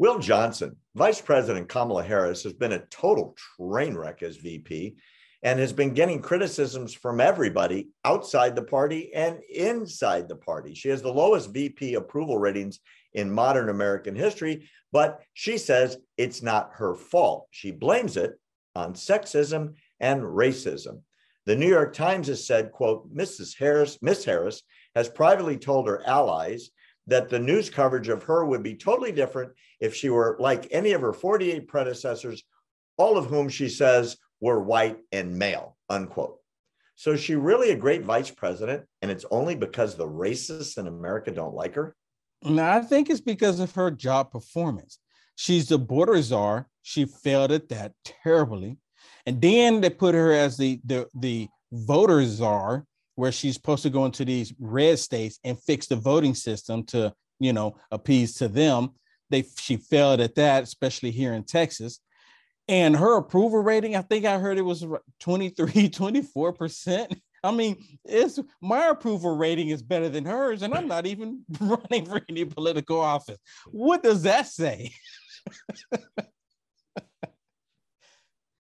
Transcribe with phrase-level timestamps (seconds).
[0.00, 4.96] Will Johnson, Vice President Kamala Harris, has been a total train wreck as VP
[5.42, 10.72] and has been getting criticisms from everybody outside the party and inside the party.
[10.72, 12.80] She has the lowest VP approval ratings
[13.12, 17.46] in modern American history, but she says it's not her fault.
[17.50, 18.40] She blames it
[18.74, 21.02] on sexism and racism.
[21.44, 23.54] The New York Times has said, quote, Mrs.
[23.58, 24.62] Harris, Miss Harris
[24.94, 26.70] has privately told her allies
[27.06, 30.92] that the news coverage of her would be totally different if she were like any
[30.92, 32.42] of her 48 predecessors,
[32.96, 36.38] all of whom she says were white and male, unquote.
[36.94, 40.86] So is she really a great vice president, and it's only because the racists in
[40.86, 41.96] America don't like her?
[42.44, 44.98] No, I think it's because of her job performance.
[45.36, 46.68] She's the border czar.
[46.82, 48.78] She failed at that terribly.
[49.24, 52.84] And then they put her as the the the voter czar,
[53.20, 57.12] where she's supposed to go into these red states and fix the voting system to,
[57.38, 58.90] you know, appease to them.
[59.28, 62.00] They she failed at that, especially here in Texas.
[62.66, 64.86] And her approval rating, I think I heard it was
[65.20, 67.20] 23, 24%.
[67.44, 67.76] I mean,
[68.06, 72.46] it's my approval rating is better than hers, and I'm not even running for any
[72.46, 73.38] political office.
[73.70, 74.92] What does that say?